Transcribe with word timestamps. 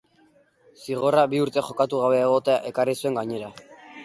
Zigorra 0.85 1.25
bi 1.33 1.41
urte 1.43 1.65
jokatu 1.69 2.01
gabe 2.05 2.19
egotea 2.23 2.57
ekarri 2.73 2.97
zuen 2.99 3.21
gainera. 3.23 3.53